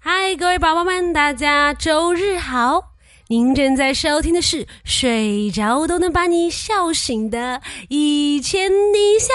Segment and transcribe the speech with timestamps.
[0.00, 2.82] 嗨，各位宝宝们，大家周日好！
[3.28, 9.32] 您正在收听的是睡着都能把你笑醒的《一千一笑》，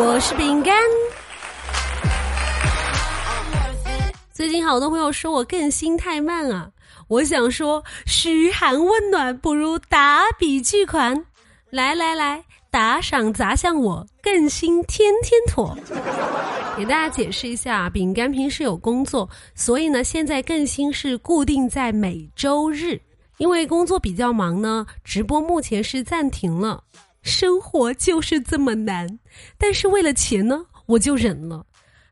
[0.00, 0.80] 我是饼干。
[4.32, 6.70] 最近好多朋友说我更新太慢啊，
[7.08, 11.26] 我想说，嘘寒问暖不如打笔巨款。
[11.68, 15.76] 来来来，打赏砸向我，更新天天妥。
[16.76, 23.00] 给大家解释一下，饼干平时有工作，所以呢，现在更新是固定在每周日。
[23.38, 26.82] 因为工作比较忙呢，直播目前是暂停了。
[27.22, 29.18] 生活就是这么难，
[29.56, 31.64] 但是为了钱呢，我就忍了。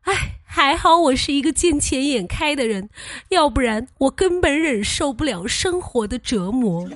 [0.03, 0.13] 唉，
[0.45, 2.89] 还好我是一个见钱眼开的人，
[3.29, 6.87] 要不然我根本忍受不了生活的折磨。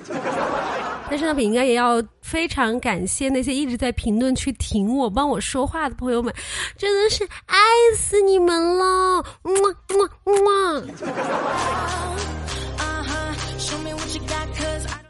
[1.12, 6.34] 但是呢，饼干也要非常感谢那些一直在评论区挺我、帮我说话的朋友们，
[6.74, 7.58] 真的是爱
[7.94, 9.22] 死你们了！
[9.42, 9.52] 么
[9.90, 10.08] 么
[10.42, 10.82] 么。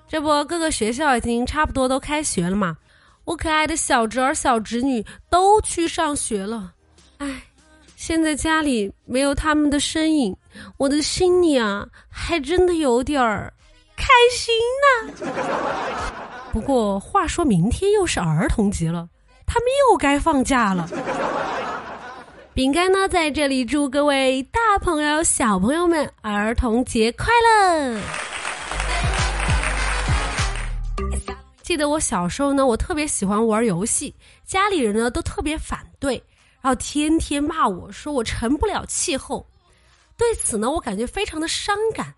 [0.09, 2.77] 这不，各个学校已经差不多都开学了嘛，
[3.25, 6.73] 我可爱的小侄儿、小侄女都去上学了。
[7.19, 7.45] 唉，
[7.95, 10.37] 现在家里没有他们的身影，
[10.79, 13.55] 我的心里啊，还真的有点儿。
[14.03, 14.91] 开心呐！
[16.53, 19.09] 不过话说明天又是儿童节了，
[19.47, 20.89] 他们又该放假了。
[22.53, 28.01] 饼干呢，在这里祝各位大朋友、小朋友们儿童节快乐！
[31.63, 34.13] 记得我小时候呢，我特别喜欢玩游戏，
[34.45, 36.23] 家里人呢都特别反对，
[36.61, 39.47] 然后天天骂我说我成不了气候。
[40.17, 42.13] 对此呢，我感觉非常的伤感。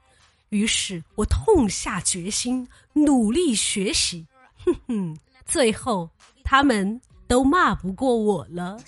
[0.55, 4.25] 于是我痛下决心，努力学习。
[4.65, 6.09] 哼哼，最后
[6.45, 8.79] 他们都骂不过我了。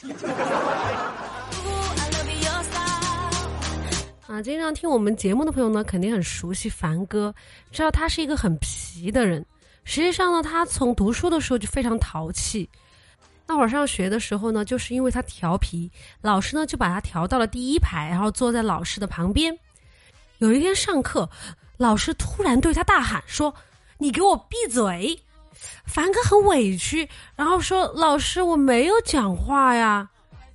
[4.29, 7.35] 啊，经常听我们节目的朋友呢，肯定很熟悉凡哥，
[7.73, 9.45] 知道他是一个很皮的人。
[9.83, 12.71] 实际上呢，他从读书的时候就非常淘气。
[13.45, 15.91] 那会上学的时候呢，就是因为他调皮，
[16.21, 19.53] 老师呢就把他调到了第一排，然后坐在老师的旁边。
[20.39, 21.29] 有一天上课，
[21.77, 23.55] 老师突然对他大喊说
[23.99, 25.19] ：“你给我闭嘴！”
[25.87, 30.09] 凡哥很委屈，然后说：“老师，我没有讲话呀。”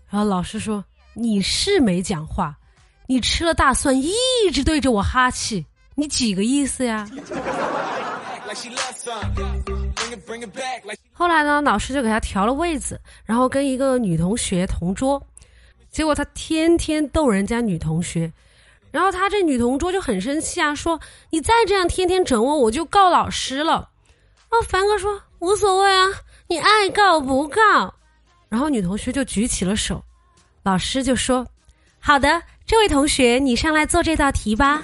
[0.10, 0.84] 然后老师说
[1.16, 2.56] ：“你是没讲话，
[3.08, 4.14] 你吃了大蒜一
[4.54, 5.66] 直对着我哈气，
[5.96, 7.10] 你几个意思呀？”
[11.14, 15.22] 后来呢，老师就给他调了位子，然后跟一个女同学同桌，
[15.90, 18.32] 结果他天天逗人家女同学。
[18.92, 21.00] 然后他这女同桌就很生气啊，说
[21.32, 23.90] ：“你再这样天天整我，我就告老师了。”
[24.52, 26.08] 然后凡哥说：“无所谓啊，
[26.48, 27.94] 你爱告不告。”
[28.50, 30.04] 然后女同学就举起了手，
[30.62, 31.48] 老师就说
[32.00, 34.84] ：“好的，这位同学，你上来做这道题吧。”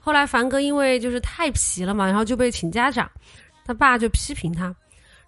[0.00, 3.08] 后来凡哥因为就是太皮了嘛，然后就被请家长，
[3.64, 4.74] 他爸就批评他，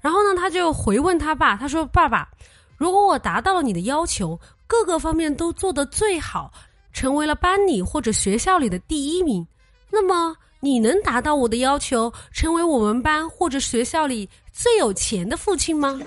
[0.01, 2.29] 然后呢，他就回问他爸，他说：“爸爸，
[2.77, 4.37] 如果我达到了你的要求。”
[4.67, 6.53] 各个方面都做得最好，
[6.93, 9.47] 成为了班里或者学校里的第一名。
[9.91, 16.01] 那么你能达到我的要求，成为我们班或者学校里最有钱的父亲吗？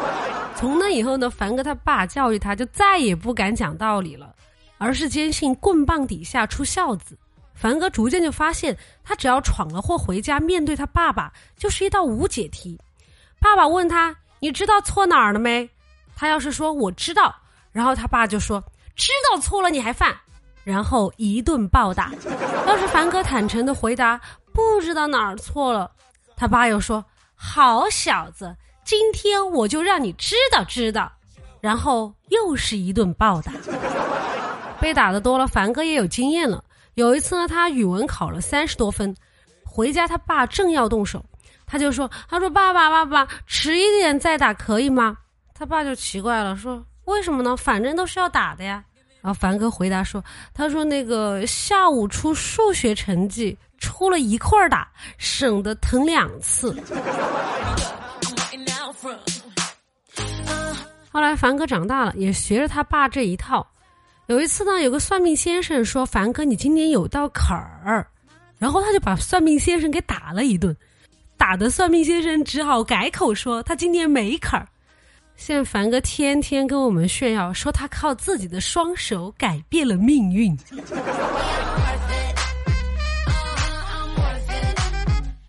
[0.56, 4.34] 从那以后呢，凡哥他爸教育他就再也不敢讲道理了，
[4.76, 7.16] 而是坚信棍棒底下出孝子。
[7.54, 12.78] 凡哥逐渐就发现，他只要闯了祸回家，面对他爸爸就是一道无解题。
[13.38, 15.68] 爸爸问他：“你知道错哪儿了没？”
[16.16, 17.34] 他要是说我知道。
[17.72, 18.62] 然后他爸就说
[18.96, 20.14] ：“知道错了你还犯，
[20.64, 22.12] 然后一顿暴打。”
[22.66, 24.20] 要是凡哥坦诚的回答
[24.52, 25.90] 不知道哪儿错了，
[26.36, 27.04] 他爸又说
[27.34, 31.10] ：“好小子，今天我就让你知道知道。”
[31.60, 33.52] 然后又是一顿暴打。
[34.80, 36.64] 被打的多了，凡哥也有经验了。
[36.94, 39.14] 有一次呢，他语文考了三十多分，
[39.64, 41.24] 回家他爸正要动手，
[41.66, 45.16] 他就说：“他说爸爸爸爸，迟一点再打可以吗？”
[45.54, 46.82] 他爸就奇怪了，说。
[47.10, 47.56] 为什么呢？
[47.56, 48.82] 反正都是要打的呀。
[49.20, 50.24] 然后凡哥回答说
[50.54, 56.74] ：“他说那个下午出数学成绩，出了一块儿打，省得疼两次。”
[61.12, 63.66] 后来凡哥长大了，也学着他爸这一套。
[64.26, 67.54] 有一次呢，有个算命先生说：“凡哥，你今年有道坎
[67.84, 68.06] 儿。”
[68.58, 70.74] 然后他就把算命先生给打了一顿，
[71.36, 74.68] 打的算命先生只好改口说他今年没坎儿。
[75.40, 80.54] 现在凡哥天天跟我们炫耀，说他靠自己的双手改变了命运。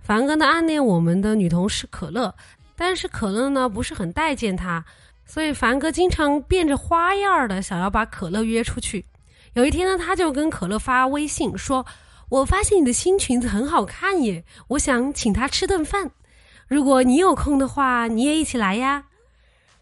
[0.02, 2.34] 凡哥呢暗恋我们的女同事可乐，
[2.78, 4.84] 但是可乐呢不是很待见他，
[5.26, 9.06] 所以凡哥经常变着花样的想要把可乐约出去。
[9.56, 11.86] 有一天呢，他就跟可乐发微信说
[12.30, 16.10] ：“我发现你的新裙子很好看耶，我想请他吃顿饭。
[16.70, 19.04] 如果你有空的话，你也一起来呀。”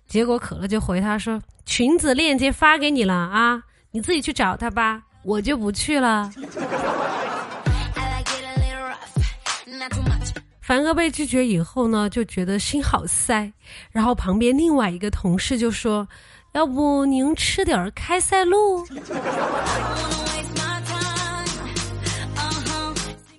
[0.09, 3.61] 结果可乐就回他说：“裙子链接发给你了啊，
[3.91, 6.31] 你自己去找他吧，我就不去了。”
[10.59, 13.53] 凡哥被拒绝以后呢，就觉得心好塞。
[13.91, 16.07] 然后旁边另外一个同事就说
[16.53, 18.83] ：“要不您吃点开塞露？”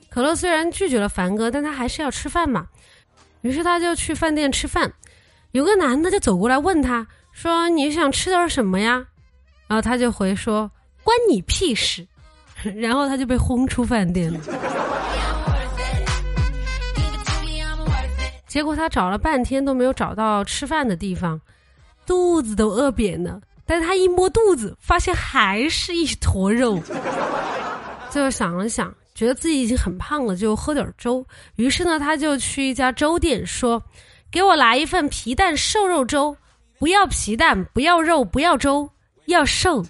[0.08, 2.68] 可乐虽然拒绝了凡哥，但他还是要吃饭嘛。
[3.42, 4.92] 于是他就去饭店吃饭。
[5.52, 9.04] 有个男的就走过来问他说：“你想吃点什么呀？”
[9.66, 10.70] 然后他就回说
[11.02, 12.06] ：“关你屁事。
[12.76, 14.40] ”然后他就被轰出饭店了。
[18.46, 21.40] 结果他找了半天都没有找到吃饭的地方，
[22.04, 23.40] 肚子都饿扁了。
[23.64, 26.80] 但他一摸肚子，发现还是一坨肉。
[28.08, 31.24] 最后想了想，觉得自己已经很胖了，就喝点粥。
[31.54, 33.80] 于是呢，他就去一家粥店说
[34.30, 36.36] ：“给我来一份皮蛋瘦肉粥，
[36.78, 38.90] 不要皮蛋，不要肉，不要粥，
[39.26, 39.84] 要瘦。”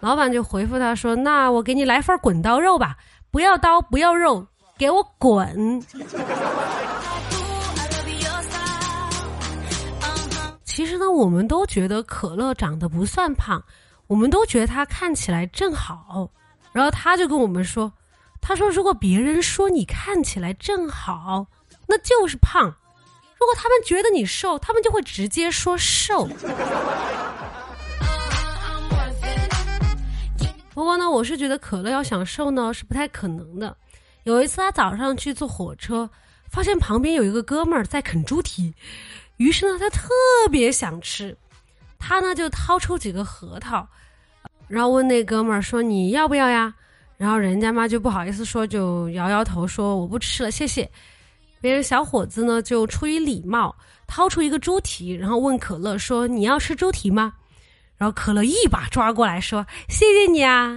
[0.00, 2.96] 老板就回复他说：“那我给你来份滚刀肉吧，
[3.30, 4.46] 不要刀，不要肉。”
[4.76, 5.80] 给我滚！
[10.64, 13.62] 其实呢，我们都觉得可乐长得不算胖，
[14.08, 16.28] 我们都觉得他看起来正好。
[16.72, 17.92] 然后他就跟我们说
[18.42, 21.46] ：“他说如果别人说你看起来正好，
[21.86, 22.70] 那就是胖；
[23.38, 26.28] 如果他们觉得你瘦，他们就会直接说瘦。”
[30.74, 33.76] 不过呢，我是觉得可乐要想瘦呢，是不太可能的。
[34.24, 36.10] 有一次，他早上去坐火车，
[36.50, 38.74] 发现旁边有一个哥们儿在啃猪蹄，
[39.36, 40.08] 于是呢，他特
[40.50, 41.36] 别想吃，
[41.98, 43.86] 他呢就掏出几个核桃，
[44.66, 46.74] 然后问那哥们儿说：“你要不要呀？”
[47.16, 50.90] 然后人家嘛就不好意思说，就摇摇头说：“我不吃了，谢谢。”
[51.64, 53.74] 别人小伙子呢就出于礼貌，
[54.06, 57.32] 掏出一个猪蹄，然后问可乐说：“你要吃猪蹄吗？”
[57.96, 60.76] 然后可乐一把抓过来说：“谢谢你啊。”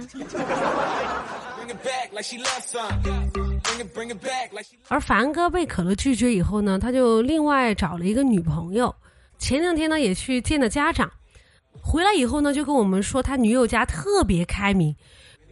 [4.88, 8.94] 而凡哥被可乐拒绝以后呢，他就另外找了一个女朋友。
[9.38, 11.10] 前两天呢，也去见了家长。
[11.82, 14.96] 回来以后呢，就跟我们说他女友家特别开明，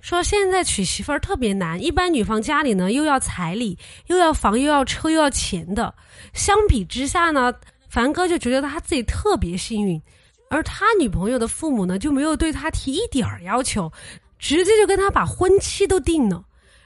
[0.06, 3.76] 说现在娶媳妇儿特别难，一般女方家里呢又要彩礼，
[4.06, 5.93] 又要房，又要车，又要钱的。
[6.32, 7.53] 相比之下呢，
[7.88, 10.00] 凡哥就觉得他自己特别幸运，
[10.49, 13.93] 而他女朋友的父母呢就没有对他提一点儿要求。
[14.38, 16.41] 直接就跟他把婚期都定了，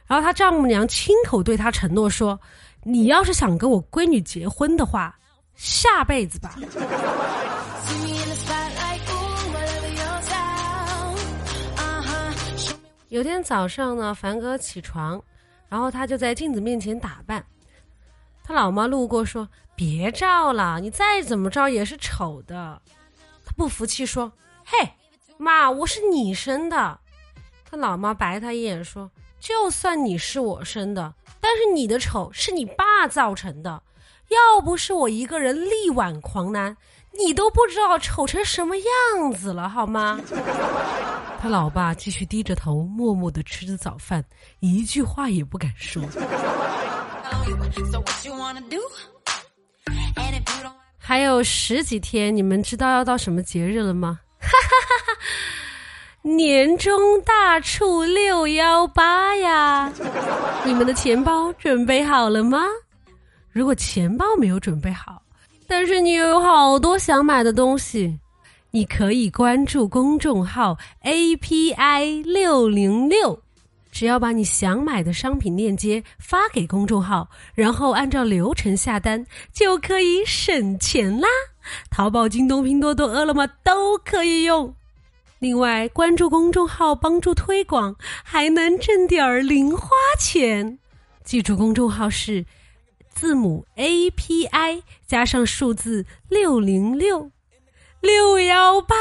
[0.06, 2.40] 然后他丈母娘亲口对他承诺说
[2.84, 5.14] ：“你要是想跟我闺女结婚的话，
[5.56, 6.56] 下辈子吧。
[13.10, 15.20] ”有天早上呢，凡哥起床，
[15.68, 17.44] 然后他就在镜子面前打扮。
[18.44, 22.80] 他老妈路过说：“别照了，你再怎么照也是丑的。”
[23.44, 24.32] 他不服气说
[24.64, 24.92] ：“嘿，
[25.38, 27.00] 妈，我是你生的。”
[27.68, 29.10] 他老妈白他一眼说
[29.40, 33.82] ：“就算你是我生的，但是你的丑是你爸造成的。
[34.30, 36.76] 要不是我一个人力挽狂澜，
[37.12, 40.20] 你都不知道丑成什么样子了，好吗？”
[41.42, 44.22] 他老爸继续低着头，默默的吃着早饭，
[44.60, 46.02] 一句话也不敢说。
[50.98, 54.20] 还有十几天，你们知道要到什么节日了吗？
[54.38, 55.18] 哈哈哈哈。
[56.22, 59.90] 年终大促六幺八呀，
[60.64, 62.60] 你们的钱包准备好了吗？
[63.52, 65.22] 如果钱包没有准备好，
[65.66, 68.18] 但是你又有好多想买的东西，
[68.70, 73.42] 你可以关注公众号 API 六零六，
[73.90, 81.28] 只要把你想买的商品链接发给公众号，然后按照流程下单，就可以省钱啦。
[81.90, 84.72] 淘宝、京东、拼多多、饿了么都可以用。
[85.40, 89.88] 另外，关注公众号帮助推广，还能挣点儿零花
[90.18, 90.78] 钱。
[91.24, 92.44] 记住，公众号是
[93.20, 97.30] 字母 A P I 加上数字六零六
[98.00, 98.96] 六幺八，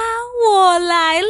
[0.45, 1.29] 我来啦！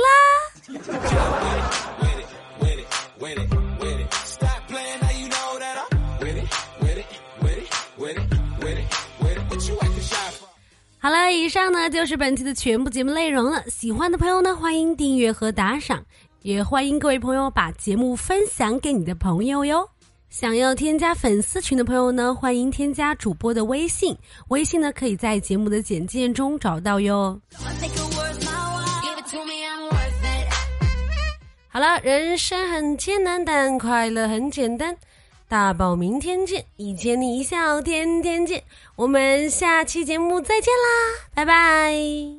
[10.98, 13.63] 好了，以上呢就是本期的全部节目内容了。
[13.69, 16.03] 喜欢的朋友呢，欢迎订阅和打赏，
[16.41, 19.88] 也欢迎各位朋友把节目分享给你的朋友哟。
[20.29, 24.15] 想要添加粉丝群的朋友呢，欢迎添加主播的微信，
[24.50, 27.39] 微信呢可以在节目的简介中找到哟。
[31.67, 34.95] 好了，人生很艰难，但快乐很简单。
[35.48, 36.63] 大宝，明天见！
[36.77, 38.63] 一见你一笑，天天见。
[38.95, 42.38] 我们下期节目再见啦，拜拜。